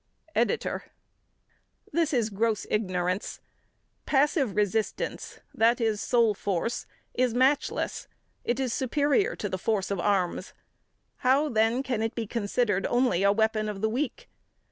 [0.35, 0.85] EDITOR:
[1.93, 3.39] This is gross ignorance.
[4.07, 8.07] Passive resistance, that is, soul force, is matchless.
[8.43, 10.55] It is superior to the force of arms.
[11.17, 14.27] How, then, can it be considered only a weapon of the weak?